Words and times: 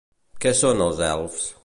Què 0.45 0.53
són 0.61 0.81
els 0.87 1.05
elfs? 1.11 1.45